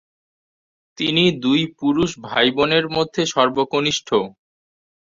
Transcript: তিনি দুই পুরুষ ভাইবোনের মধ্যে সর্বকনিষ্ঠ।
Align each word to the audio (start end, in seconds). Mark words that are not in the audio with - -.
তিনি 0.97 1.23
দুই 1.43 1.61
পুরুষ 1.79 2.09
ভাইবোনের 2.27 2.85
মধ্যে 2.95 3.21
সর্বকনিষ্ঠ। 3.33 4.09